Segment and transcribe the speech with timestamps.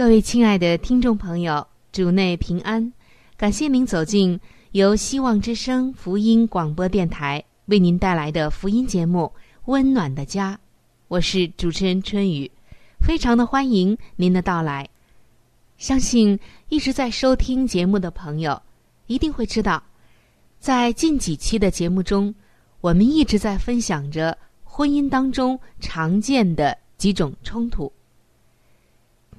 [0.00, 2.90] 各位亲爱的听众朋友，主内平安！
[3.36, 9.30] 感谢您走进由希望之声福音广播电台为您带来的福音节目
[9.66, 10.54] 《温暖的家》，
[11.08, 12.50] 我是主持人春雨，
[12.98, 14.88] 非常的欢迎您的到来。
[15.76, 18.58] 相信一直在收听节目的朋友
[19.06, 19.82] 一定会知道，
[20.58, 22.34] 在近几期的节目中，
[22.80, 27.92] 我们一直在分享着婚姻当中常见的几种冲突。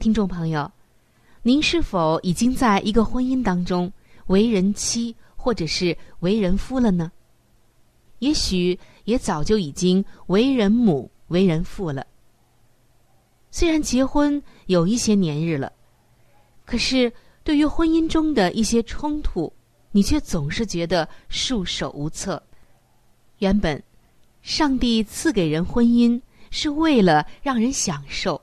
[0.02, 0.72] 听众朋友，
[1.44, 3.94] 您是否已经在一个婚姻当中
[4.26, 7.12] 为人妻或者是为人夫了呢？
[8.18, 12.04] 也许也早就已经为人母、为人父了。
[13.52, 15.72] 虽然结婚有一些年日了，
[16.66, 17.14] 可是
[17.44, 19.54] 对于婚姻中的一些冲突，
[19.92, 22.42] 你却总是觉得束手无策。
[23.38, 23.80] 原本，
[24.42, 26.20] 上帝赐给人婚姻
[26.50, 28.42] 是为了让人享受。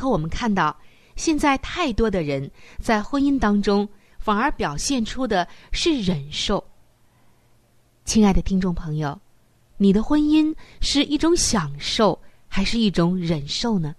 [0.00, 0.74] 可我们看到，
[1.14, 3.86] 现在太多的人在婚姻当中
[4.18, 6.64] 反而表现出的是忍受。
[8.06, 9.20] 亲爱的听众朋友，
[9.76, 12.18] 你的婚姻是一种享受
[12.48, 13.94] 还是一种忍受呢？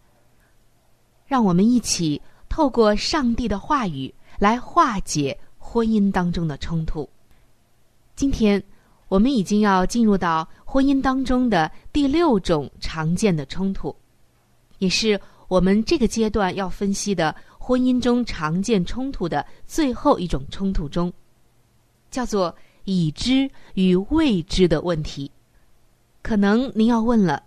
[1.27, 2.19] 让我们一起
[2.49, 7.07] 透过上帝的话语来化解婚姻当中的冲突。
[8.15, 8.61] 今天
[9.07, 13.95] 我们已经要进入到婚姻当中的第六种常见的冲突，
[14.79, 15.21] 也是。
[15.51, 21.11] 我们这个阶段要分析的婚姻中常见冲突的最后一种冲突中，
[22.09, 25.29] 叫做已知与未知的问题。
[26.21, 27.43] 可能您要问了，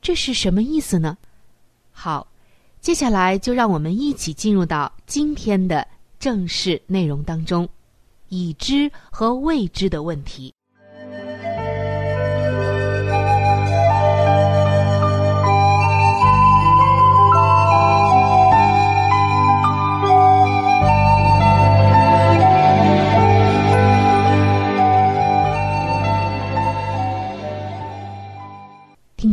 [0.00, 1.18] 这是什么意思呢？
[1.92, 2.26] 好，
[2.80, 5.86] 接下来就让我们一起进入到今天的
[6.18, 7.68] 正式内容当中，
[8.30, 10.54] 已知和未知的问题。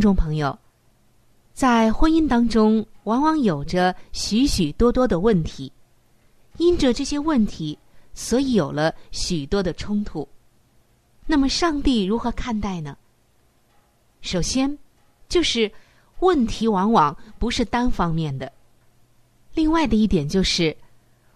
[0.06, 0.56] 众朋友，
[1.52, 5.72] 在婚姻当中，往往有着许许多多的问题，
[6.58, 7.76] 因着这些问题，
[8.14, 10.28] 所以有了许多的冲突。
[11.26, 12.96] 那么，上帝如何看待呢？
[14.20, 14.78] 首先，
[15.28, 15.68] 就是
[16.20, 18.52] 问题往往不是单方面的。
[19.54, 20.76] 另外的一点就是，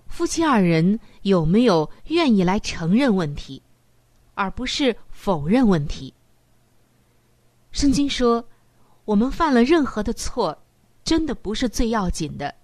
[0.06, 3.60] 夫妻二人有没有愿意来承认问题，
[4.34, 6.14] 而不是否认问题。
[7.72, 8.44] 圣经说
[9.10, 10.56] ：“我们犯了任何的错，
[11.02, 12.54] 真的不是最要紧的，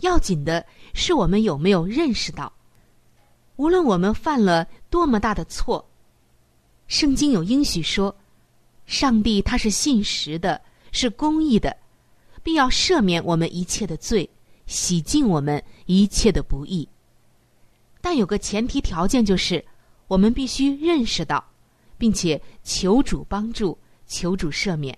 [0.00, 2.52] 要紧的是我们有没有认识到，
[3.54, 5.88] 无论我们犯了多么大的错，
[6.88, 8.12] 圣经有应许说，
[8.84, 10.60] 上帝他是信实的，
[10.90, 11.76] 是公义的，
[12.42, 14.28] 必要赦免我们一切的罪，
[14.66, 16.88] 洗净我们一切的不义。
[18.00, 19.64] 但有个前提条件，就是
[20.08, 21.44] 我们必须认识到，
[21.96, 23.78] 并且求主帮助。”
[24.08, 24.96] 求主赦免。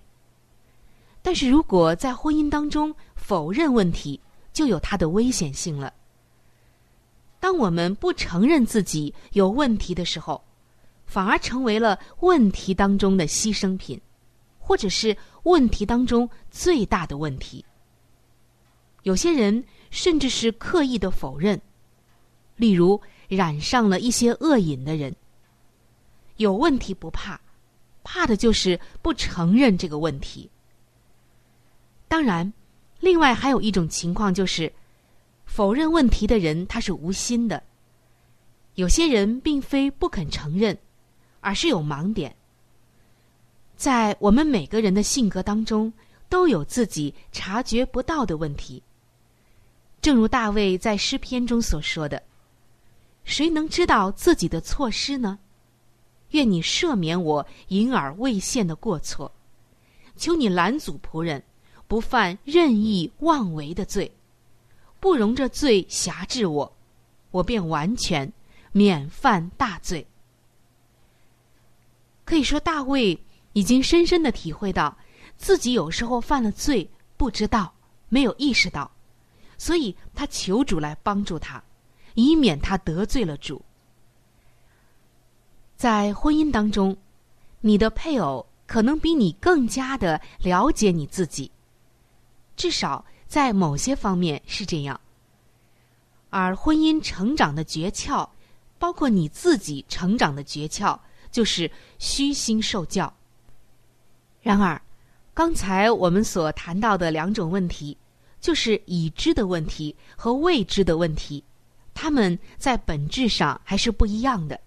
[1.23, 4.21] 但是如果在婚姻当中否认问题，
[4.53, 5.93] 就有它的危险性了。
[7.41, 10.43] 当我们不承认自己有问题的时候，
[11.07, 14.01] 反而成为了问题当中的牺牲品，
[14.59, 17.65] 或者是问题当中最大的问题。
[19.05, 21.61] 有些人甚至是刻意的否认，
[22.57, 25.15] 例如染上了一些恶瘾的人。
[26.37, 27.41] 有问题不怕，
[28.03, 30.51] 怕的就是不承认这个问题。
[32.09, 32.53] 当然，
[33.01, 34.73] 另外还有一种情况就是，
[35.45, 37.63] 否认问题的人他是无心的。
[38.75, 40.77] 有些人并非不肯承认，
[41.41, 42.35] 而是有盲点。
[43.77, 45.93] 在我们每个人的性格当中，
[46.29, 48.83] 都有自己察觉不到的问题。
[50.01, 52.23] 正如大卫在诗篇中所说的
[53.25, 55.39] ：“谁能知道自己的错失呢？
[56.31, 59.33] 愿你赦免我隐而未现的过错，
[60.17, 61.43] 求你拦阻仆人
[61.89, 64.13] 不犯任意妄为的罪，
[65.01, 66.77] 不容这罪辖制我，
[67.33, 68.33] 我便完全。”
[68.71, 70.07] 免犯大罪，
[72.25, 73.19] 可以说大卫
[73.55, 74.97] 已经深深的体会到
[75.39, 77.73] 自己有时候犯了罪，不知道，
[78.11, 78.89] 没有意识到，
[79.57, 81.61] 所以他求主来帮助他，
[82.15, 83.61] 以免他得罪了主。
[85.75, 86.95] 在婚姻当中，
[87.63, 91.51] 你的配偶可能比你更加的了解你自己，
[92.59, 95.01] 至少在某些方面是这样。
[96.29, 98.29] 而婚姻成长的诀窍。
[98.81, 100.97] 包括你自己成长的诀窍，
[101.33, 101.69] 就是
[101.99, 103.13] 虚心受教。
[104.41, 104.81] 然而，
[105.35, 107.99] 刚才我们所谈到的两种问题，
[108.41, 111.43] 就是已知的问题和未知的问题，
[111.93, 114.61] 他们在本质上还是不一样的。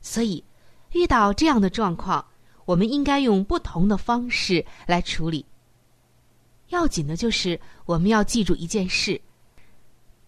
[0.00, 0.42] 所以，
[0.90, 2.26] 遇到这样的状况，
[2.64, 5.46] 我们应该用不同的方式来处理。
[6.68, 9.20] 要紧的就是我们要记住一件事，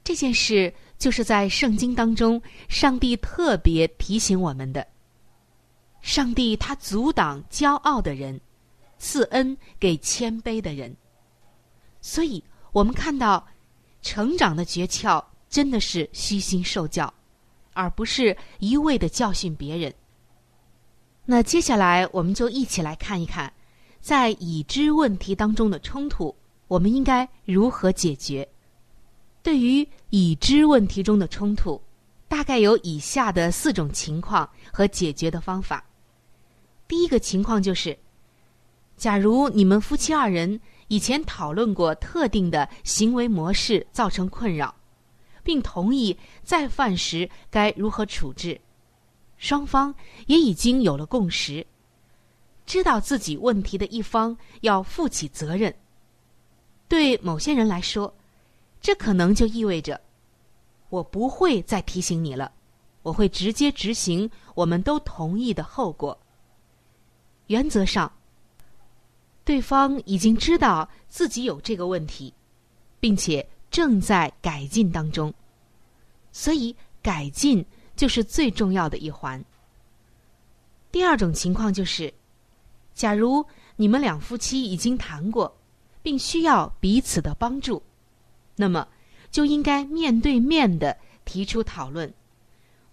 [0.02, 0.72] 这件事。
[0.98, 4.84] 就是在圣经当中，上帝特别提醒我们的：
[6.02, 8.40] 上帝他阻挡骄傲的人，
[8.98, 10.96] 赐恩给谦卑的人。
[12.00, 12.42] 所以，
[12.72, 13.46] 我们看到
[14.02, 17.14] 成长的诀窍真的是虚心受教，
[17.74, 19.94] 而不是一味的教训别人。
[21.24, 23.52] 那接下来，我们就一起来看一看，
[24.08, 26.34] 在已知问题当中的冲突，
[26.66, 28.48] 我们应该如何解决。
[29.42, 31.78] 对于已知问题中的冲突，
[32.26, 35.84] 大概有以下的四种情况和解决的方法。
[36.88, 37.98] 第一个情况就是，
[38.96, 44.74] 假如你们夫妻二人以前讨论过特定的行为模式造成困扰，
[45.42, 48.58] 并同意再犯时该如何处置，
[49.36, 49.94] 双方
[50.28, 51.66] 也已经有了共识，
[52.68, 55.74] 知道自己问题的一方要负起责任。
[56.86, 58.14] 对某些人来说，
[58.78, 59.98] 这可能就意味着，
[60.90, 62.52] 我不会再提醒你了，
[63.02, 66.20] 我会直接执行我们都同意的后果。
[67.46, 68.12] 原则上，
[69.46, 72.34] 对方已经知道自己有这个问题，
[73.00, 75.32] 并且正在改进当中，
[76.32, 77.64] 所以改进
[77.96, 79.42] 就是最重要的一环。
[80.92, 82.12] 第二种情况就是，
[82.98, 83.46] 假如
[83.76, 85.56] 你们两夫妻已经谈过，
[86.02, 87.80] 并需要彼此的帮助。
[88.56, 88.88] 那么，
[89.30, 92.12] 就应该面对面的提出讨论，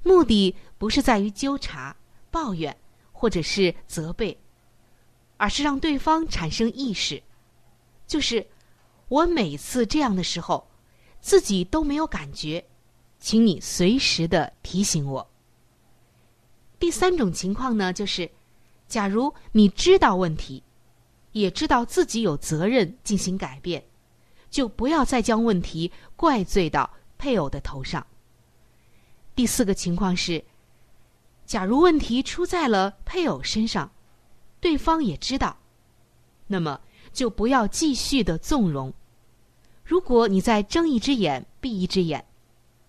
[0.03, 1.95] 目的不是在于纠察、
[2.29, 2.77] 抱怨
[3.11, 4.39] 或者是责备，
[5.37, 7.23] 而是让对方产生意识，
[8.05, 8.45] 就是
[9.07, 10.67] 我每次这样的时候，
[11.19, 12.63] 自己都没有感觉，
[13.19, 15.27] 请你随时的提醒我。
[16.77, 18.29] 第三种情况呢，就是
[18.87, 20.63] 假如你知道问题，
[21.31, 23.83] 也知道自己有责任进行改变。
[24.49, 28.07] 就不要再将问题怪罪到配偶的头上。
[29.35, 30.45] 第四个情况是，
[31.45, 33.91] 假如问题出在了配偶身上，
[34.61, 35.57] 对方也知道，
[36.47, 36.79] 那么
[37.11, 38.93] 就不要继续的纵容。
[39.83, 42.25] 如果你在睁一只眼闭一只眼，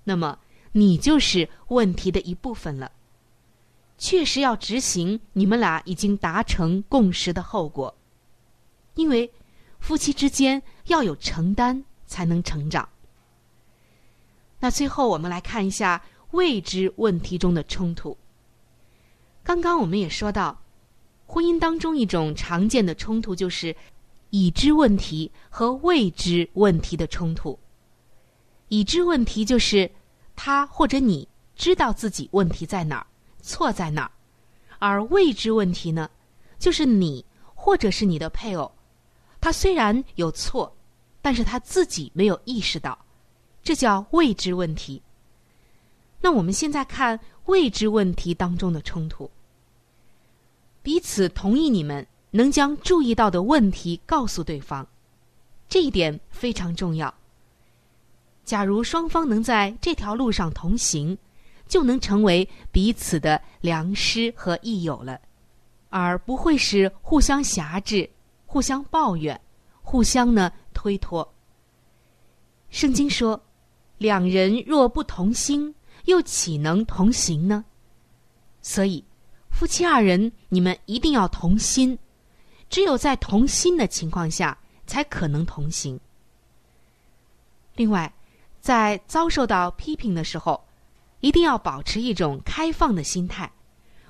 [0.04, 0.38] 那么
[0.70, 2.92] 你就是问题的一部分了。
[3.98, 7.96] 确实要执行你们俩已经达成共识的后果，
[8.94, 9.32] 因为。
[9.78, 12.88] 夫妻之间要有承担，才能成长。
[14.58, 18.16] 那最后，我们来看一下未知问题中的冲突。
[19.44, 20.60] 刚刚我们也说到，
[21.24, 23.76] 婚姻当中一种常见的冲突就是
[24.30, 27.56] 已知问题和未知问题的冲突。
[28.68, 29.88] 已知问题就是
[30.34, 33.06] 他或者你知道自己问题在哪儿，
[33.46, 34.10] 错在哪儿；
[34.80, 36.10] 而未知问题呢，
[36.58, 37.24] 就是你
[37.54, 38.72] 或者是你的配偶。
[39.40, 40.76] 他虽然有错，
[41.22, 42.98] 但是他自己没有意识到，
[43.62, 45.00] 这叫未知问题。
[46.20, 49.30] 那我们现在看未知问题当中的冲突，
[50.82, 54.84] 彼此同意你们能将注意到的问题告诉对方，
[55.68, 57.14] 这一点非常重要。
[58.44, 61.16] 假如双方能在这条路上同行，
[61.66, 65.20] 就能成为彼此的良师和益友了，
[65.88, 68.08] 而不会是互相辖制、
[68.46, 69.40] 互相抱怨、
[69.82, 71.34] 互相呢推脱。
[72.70, 73.40] 圣经说
[73.98, 77.64] ：“两人若不同心，又岂能同行呢？”
[78.60, 79.04] 所以，
[79.50, 81.98] 夫妻二人，你们一定要同心，
[82.68, 85.98] 只有在同心的情况下，才可能同行。
[87.76, 88.12] 另外，
[88.60, 90.62] 在遭受到批评的时候，
[91.20, 93.50] 一定要保持一种开放的心态，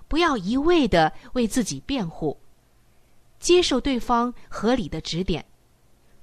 [0.09, 2.39] 不要一味的为自己辩护，
[3.39, 5.45] 接受对方合理的指点，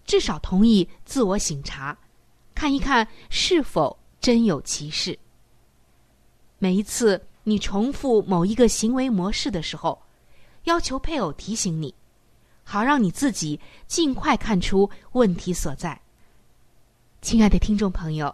[0.06, 1.98] 至少同意自我省察，
[2.54, 5.18] 看一看是否真有其事。
[6.60, 10.02] 每一次你重复某一个行为模式的时候，
[10.64, 11.94] 要求配偶提醒你，
[12.64, 16.00] 好让你自己尽快看出问题所在。
[17.22, 18.34] 亲爱的听众朋友，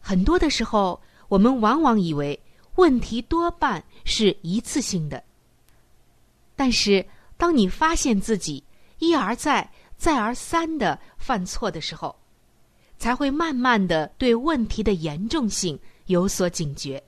[0.00, 1.00] 很多的时候，
[1.30, 2.38] 我们往往以为
[2.74, 5.22] 问题多半是一次性的。
[6.56, 7.06] 但是，
[7.36, 8.62] 当你发现自己
[8.98, 12.14] 一而再、再而三的犯错的时候，
[12.98, 17.02] 才会慢慢的对问题的严重性有所警觉。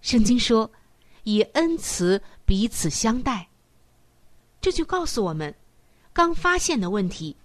[0.00, 0.70] 圣经说
[1.24, 3.48] ：“以恩慈彼此相待。”
[4.62, 5.52] 这就告诉我们，
[6.12, 7.36] 刚发现的问题。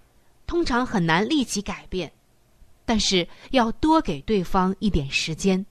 [0.46, 2.12] 通常很难立即改变，
[2.84, 5.64] 但是要多给对方一点时间，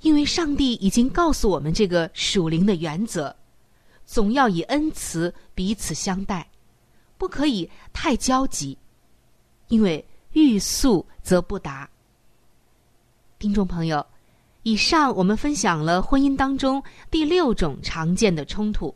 [0.00, 3.34] 因为上帝已经告诉我们这个属灵的原则：
[4.04, 6.48] 总要以恩慈彼此相待，
[7.18, 8.76] 不可以太焦急，
[9.68, 11.88] 因为欲速则不达。
[13.38, 14.04] 听众朋友，
[14.62, 18.94] 以上我们分享了婚姻当中第六种常见的冲突，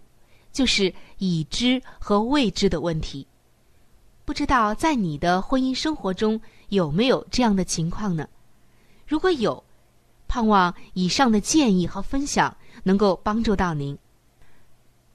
[0.50, 3.26] 就是已知和未知的问题。
[4.24, 8.28] 不知道在你的婚姻生活中有没有这样的情况呢？
[9.06, 9.62] 如果有，
[10.26, 13.96] 盼望以上的建议和分享能够帮助到您。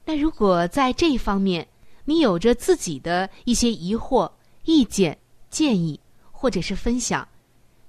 [0.05, 1.67] 那如果在这一方面
[2.05, 4.29] 你有着自己的一些疑惑、
[4.65, 5.17] 意见、
[5.50, 6.00] 建议
[6.31, 7.27] 或者是分享，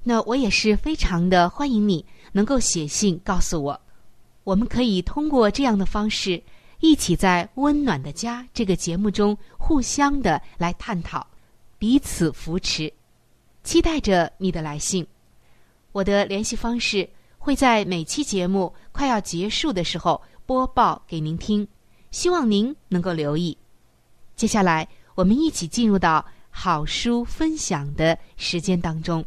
[0.02, 3.80] 那我也是非常的欢迎你能够写信告诉我。
[4.44, 6.42] 我们可以通过这样的方式。
[6.80, 11.26] 一起在《温暖的家》这个节目中互相的来探讨，
[11.78, 12.92] 彼此扶持，
[13.64, 15.04] 期待着你的来信。
[15.90, 21.66] 我的联系方式会在每期节目快要结束的时候播报给您听，
[22.10, 23.56] 希望您能够留意。
[24.36, 29.24] 接下来，我们一起进入到好书分享的时间当中。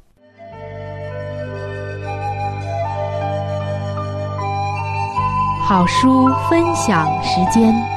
[5.63, 7.96] 好书分享时间。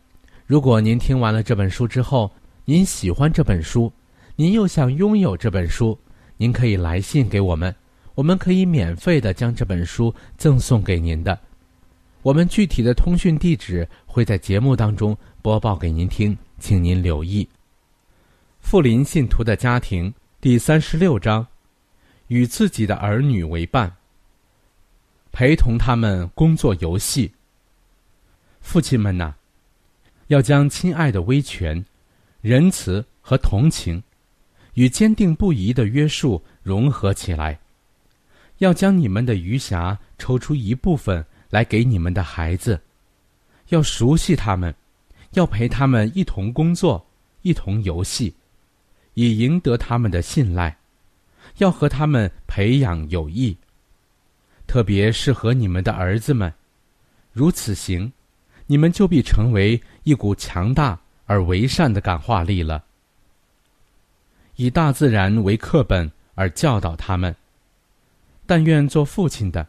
[0.51, 2.29] 如果您听完了这本书之后，
[2.65, 3.89] 您喜欢这本书，
[4.35, 5.97] 您又想拥有这本书，
[6.35, 7.73] 您可以来信给我们，
[8.15, 11.39] 我们可以免费的将这本书赠送给您的。
[12.21, 17.47] 我们具体的通讯地址会在节目当中播报给您听，请您留意。
[18.59, 20.13] 富林信徒的家庭。
[20.41, 21.47] 第三十六章，
[22.27, 23.95] 与自己的儿女为伴，
[25.31, 27.31] 陪同他们工作游戏。
[28.59, 29.33] 父亲们呐，
[30.31, 31.85] 要将亲爱的威权、
[32.39, 34.01] 仁慈和同情
[34.75, 37.59] 与坚定不移的约束融合起来。
[38.59, 42.79] 要将你们的余暇抽出一部分来给你们的孩子，
[43.67, 44.73] 要熟悉他们，
[45.31, 47.05] 要陪他们一同工作，
[47.41, 48.33] 一同游戏，
[49.15, 50.77] 以赢得他们的信赖。
[51.57, 53.57] 要和他们培养友谊，
[54.65, 56.53] 特别是和你们的儿子们。
[57.33, 58.09] 如此行，
[58.71, 62.81] 你们就必成为一股强大而为善的感化力了。
[64.55, 67.35] 以大自然为课本而教导他们。
[68.45, 69.67] 但愿做父亲的，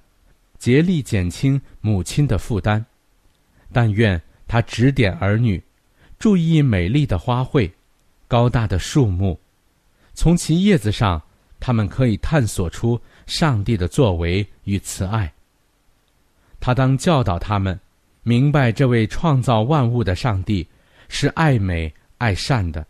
[0.56, 2.80] 竭力减轻母亲的负担；
[3.72, 5.60] 但愿他指点儿女，
[6.16, 7.68] 注意美丽的花卉、
[8.28, 9.36] 高大的树木，
[10.14, 11.20] 从其叶子上，
[11.58, 15.32] 他们可以探索出上帝的作为与慈爱。
[16.60, 17.80] 他当教导他们，
[18.22, 20.66] 明白这位创造万物的上帝
[21.08, 22.86] 是爱美爱善的。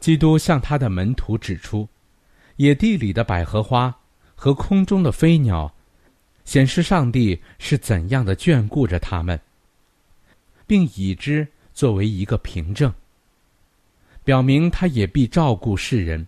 [0.00, 1.88] 基督向他的门徒指出，
[2.56, 3.94] 野地里的百合花。
[4.40, 5.74] 和空中的飞鸟，
[6.44, 9.36] 显示上帝是怎样的眷顾着他们，
[10.64, 12.94] 并以之作为一个凭证，
[14.22, 16.24] 表明他也必照顾世人，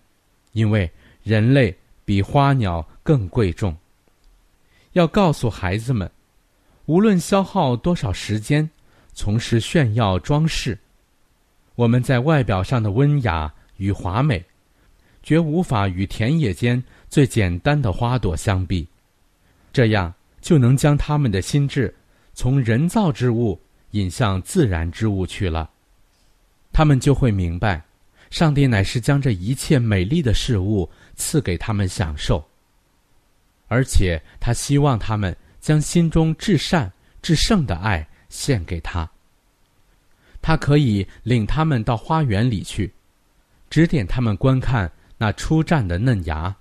[0.51, 0.91] 因为
[1.23, 1.73] 人类
[2.03, 3.73] 比花鸟更贵重。
[4.91, 6.11] 要告诉孩子们，
[6.85, 8.69] 无论消耗多少时间
[9.13, 10.77] 从事炫耀装饰，
[11.75, 14.43] 我们在外表上的温雅与华美，
[15.23, 16.83] 绝无法与田野间。
[17.09, 18.87] 最简单的花朵相比，
[19.73, 21.93] 这样就能将他们的心智
[22.33, 23.59] 从人造之物
[23.89, 25.69] 引向自然之物去了。
[26.71, 27.83] 他们就会明白，
[28.29, 32.41] 上帝乃是将这一切美丽的事物赐给他们享受，
[33.67, 36.91] 而且他希望他们将心中至善
[37.21, 39.09] 至圣的爱献给他。
[40.41, 42.91] 他可以领他们到花园里去，
[43.69, 46.53] 指点他们观看那初绽的嫩芽。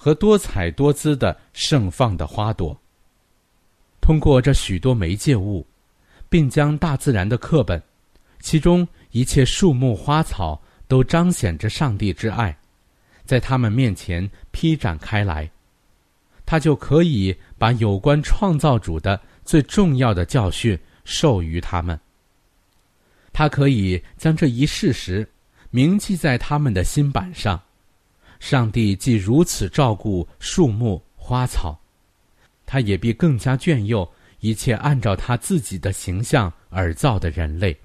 [0.00, 2.80] 和多彩多姿的盛放的花朵。
[4.00, 5.66] 通过这许多媒介物，
[6.28, 7.82] 并将大自然的课本，
[8.38, 12.56] 其中一切树木花草都彰显着上帝之爱，
[13.24, 15.50] 在他们面前披展开来，
[16.50, 22.00] 他就可以把有关创造主的最重要的教训授予他们。
[23.34, 25.28] 他可以将这一事实
[25.68, 27.60] 铭记在他们的心板上。
[28.40, 31.78] 上帝既如此照顾树木花草，
[32.64, 37.76] 他也必更加眷佑一切按照他自己的形象而造的人类。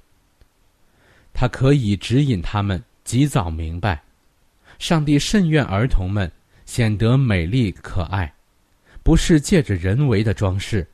[1.34, 4.02] 他可以指引他们及早明白，
[4.80, 6.32] 上帝甚愿儿童们
[6.66, 8.34] 显得美丽可爱，
[9.04, 10.88] 不是借着人为的装饰，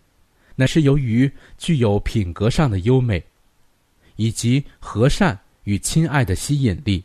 [0.55, 3.23] 乃是由于具有品格上的优美，
[4.17, 7.03] 以及和善与亲爱的吸引力，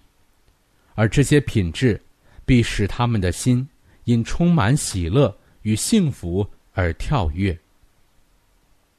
[0.95, 2.01] 而这些品质。
[2.47, 3.67] 必使他们的心
[4.05, 7.59] 因充满喜乐与幸福而跳跃。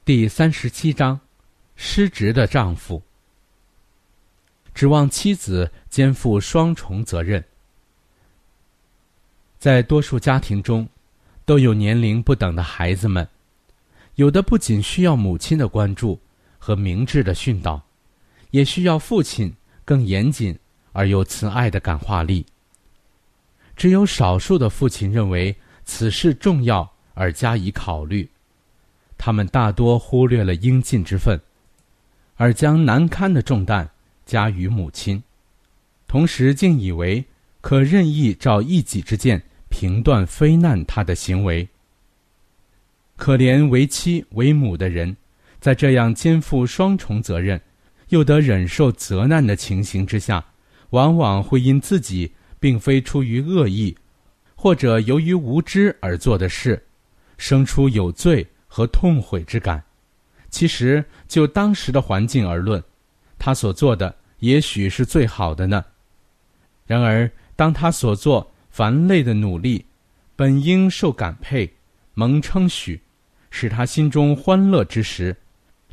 [0.04, 1.20] 第三十七章，
[1.76, 3.00] 失职的丈夫
[4.74, 7.46] 指望妻子肩负双重责任。
[9.60, 10.90] 在多数家庭中，
[11.46, 13.28] 都有年龄不等的孩子们，
[14.16, 16.20] 有的不仅需要母亲的关注
[16.58, 17.80] 和明智的训导，
[18.50, 19.54] 也需要父亲
[19.86, 20.58] 更严谨
[20.92, 22.44] 而又慈爱的感化力。
[23.76, 28.28] 只有少数的父亲认为此事重要而加以考虑，
[29.18, 31.40] 他们大多忽略了应尽之分，
[32.38, 33.88] 而将难堪的重担
[34.26, 35.22] 加于母亲，
[36.08, 37.24] 同时竟以为
[37.62, 39.44] 可任意照一己之见
[39.76, 41.68] 评断非难他的行为。
[43.18, 45.18] 可怜为妻为母的人，
[45.60, 47.60] 在这样肩负双重责任，
[48.10, 50.46] 又得忍受责难的情形之下，
[50.92, 52.32] 往往会因自己。
[52.58, 53.96] 并非出于恶意，
[54.56, 56.84] 或者由于无知而做的事，
[57.38, 59.84] 生出有罪和痛悔之感。
[60.50, 62.84] 其实就当时的环境而论，
[63.38, 65.86] 他所做的也许是最好的呢。
[66.88, 69.86] 然而，当他所做凡类的努力，
[70.36, 71.74] 本应受感佩、
[72.14, 73.00] 蒙称许，
[73.50, 75.34] 使他心中欢乐之时，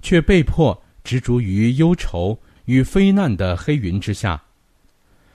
[0.01, 4.43] 却被迫执着于忧愁与非难的黑云之下。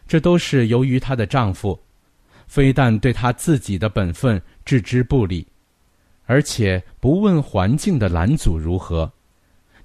[0.09, 1.79] 这都是由于她的丈夫，
[2.47, 5.47] 非但对她自己的本分置之不理，
[6.25, 9.09] 而且不问环境的拦阻如何，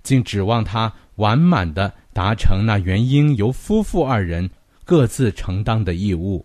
[0.02, 4.50] 竟指望她完满的达成那原应由夫妇二人
[4.84, 6.44] 各自承担的义务。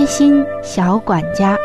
[0.00, 1.58] 贴心小管家，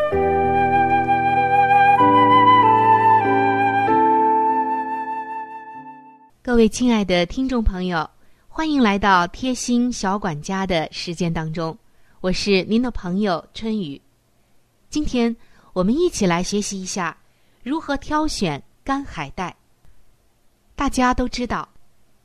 [6.44, 8.10] 各位亲爱的听众朋友，
[8.50, 11.78] 欢迎来到贴心小管家的时间当中，
[12.20, 14.02] 我是您的朋友春雨。
[14.90, 15.34] 今天
[15.72, 17.16] 我们一起来学习一下
[17.64, 19.56] 如何挑选干海带。
[20.76, 21.70] 大家都知道，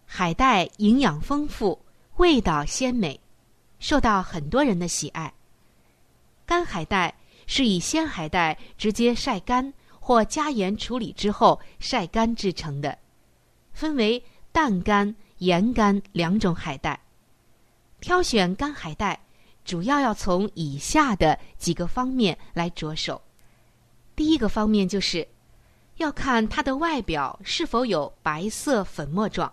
[0.04, 1.78] 海带营养丰富，
[2.16, 3.20] 味道鲜美，
[3.78, 5.32] 受到很多人的喜爱。
[6.50, 7.14] 干海带
[7.46, 12.98] 是以鲜海带直接晒干或加盐处理之后晒干制成的，
[13.72, 16.98] 分为淡干、盐干两种海带。
[18.00, 19.20] 挑选干海带，
[19.64, 23.22] 主要要从以下的几个方面来着手。
[24.16, 25.28] 第一个方面就是，
[25.98, 29.52] 要看它的外表是否有白色粉末状，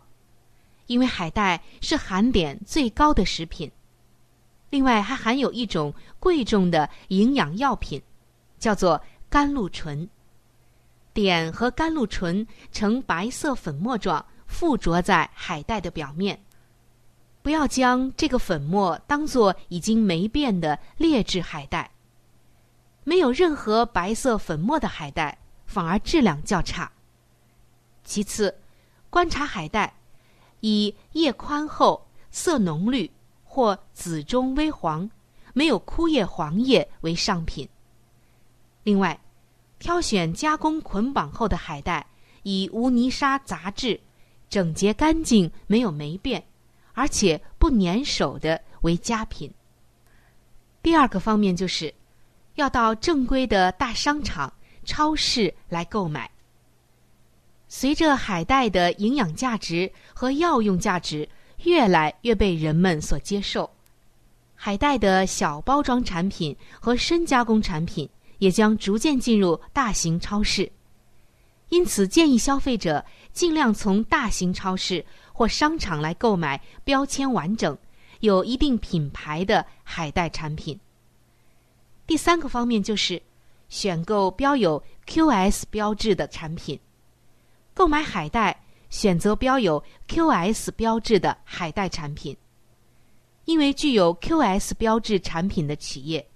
[0.88, 3.72] 因为海带是含碘最高的食品。
[4.70, 8.02] 另外还含有一种贵重的营养药品，
[8.60, 10.10] 叫做甘露醇。
[11.14, 16.40] 碘和甘露醇呈白色粉末状附着在海带的表面。
[17.42, 21.90] 不要将这个粉末当做已经霉变的劣质海带。
[23.04, 26.92] 没有任何白色粉末的海带反而质量较差。
[28.04, 28.54] 其次，
[29.10, 29.94] 观察海带，
[30.60, 33.10] 以叶宽厚、色浓绿。
[33.58, 35.10] 或紫中微黄，
[35.52, 37.68] 没有枯叶黄叶为上品。
[38.84, 39.20] 另外，
[39.80, 42.06] 挑选加工捆绑后的海带，
[42.44, 44.00] 以无泥沙杂质、
[44.48, 46.46] 整洁干净、没有霉变，
[46.94, 49.52] 而且不粘手的为佳品。
[50.84, 51.92] 第二个方面就是，
[52.54, 54.54] 要到正规的大商场、
[54.86, 56.30] 超市来购买。
[57.68, 61.28] 随着海带的营养价值和药用价值。
[61.64, 63.70] 越来越被人们所接受，
[64.56, 70.72] 海带的小包装产品和深加工产品也将逐渐进入大型超市。
[71.70, 77.78] 因此，建议消费者尽量从大型超市或商场来购买标签完整、
[78.22, 80.80] 有一定品牌的海带产品。
[82.06, 83.22] 第三个方面就是
[83.68, 86.80] 选购标有 QS 标志的产品，
[87.74, 88.64] 购买海带。
[88.90, 92.36] 选择标有 QS 标志的海带产品，
[93.46, 96.28] 因为具有 QS 标志产品的企业，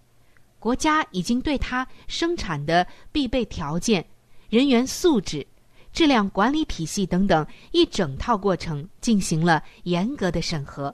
[0.60, 4.06] 国家已经对它生产的必备条件、
[4.50, 5.46] 人员素质、
[5.94, 10.94] 质量管理体系等等一整套过程进行了严格的审核。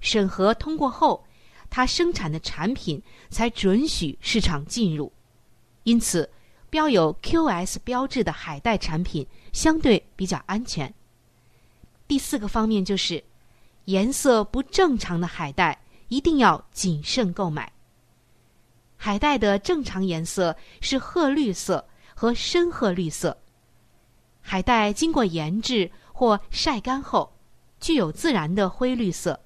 [0.00, 1.24] 审核通过后，
[1.68, 5.12] 它生产的产品才准许市场进入。
[5.82, 6.30] 因此，
[6.70, 9.26] 标有 QS 标志的海带产品。
[9.50, 10.92] 相对比较安全。
[12.06, 13.24] 第四个方面就是，
[13.86, 17.72] 颜色不正常的海带一定要谨慎购买。
[18.96, 23.36] 海带的正常颜色是褐绿色和深褐绿色。
[24.40, 27.32] 海带经过研制或晒干后，
[27.80, 29.40] 具有自然的灰绿色。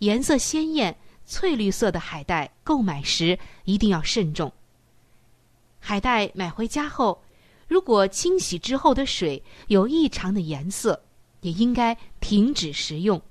[0.00, 4.52] 颜色鲜艳、翠绿色的海带购买时一定要慎重。
[5.88, 7.22] 海带买回家后。
[7.68, 11.00] 如果清洗之后的水有异常的颜色，
[11.42, 13.22] 也应该停止食用，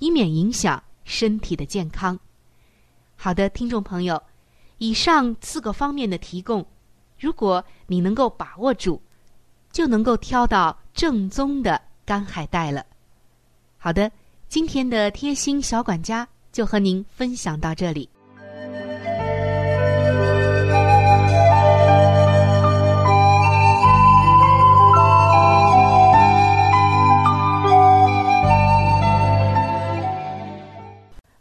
[0.00, 2.18] 以免影响身体的健康。
[3.14, 4.20] 好的，听众朋友，
[4.78, 6.66] 以上四个方面的提供，
[7.16, 9.00] 如果你能够把握住，
[9.70, 12.84] 就能够挑到正宗的干海带了。
[13.78, 14.10] 好的，
[14.48, 18.08] 今天的贴心小管家就和您分享到这里。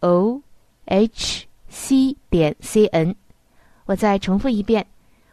[0.00, 0.40] o
[0.86, 3.14] h c 点 c n。
[3.86, 4.86] 我再重复一遍，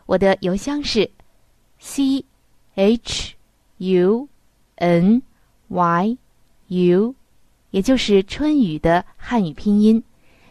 [0.06, 1.10] 我的邮箱是
[1.80, 2.26] c
[2.76, 3.36] h
[3.78, 4.28] u。
[4.78, 5.22] n
[5.70, 6.18] y
[6.68, 7.16] u，
[7.72, 10.04] 也就是春雨的汉语拼音。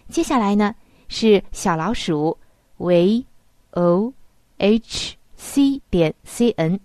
[0.08, 0.74] 接下来呢
[1.08, 2.38] 是小老鼠
[2.78, 3.24] v
[3.72, 4.12] o
[4.56, 6.80] h c 点 c n。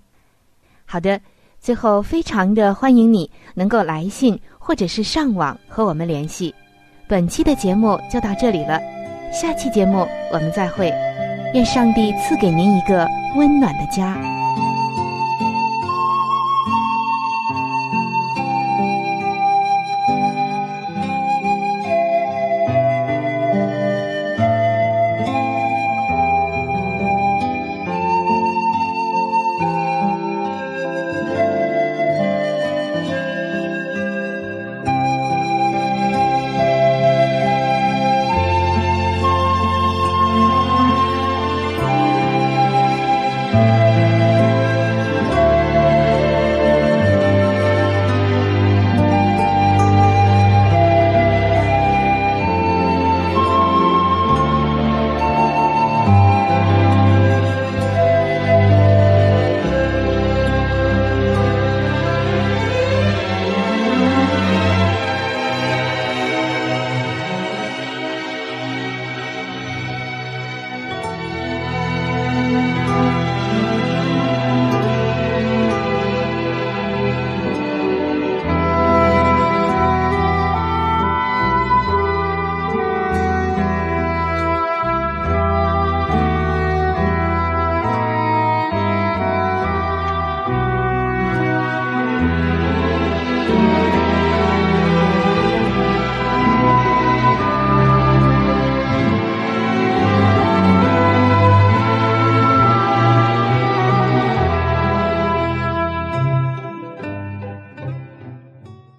[0.85, 1.21] 好的，
[1.61, 6.53] 最后非常的欢迎你能够来信或者是上网和我们联系。
[7.09, 8.79] 本期的节目就到这里了，
[9.33, 10.93] 下期节目我们再会。
[11.55, 14.15] 愿上帝赐给您一个温暖的家。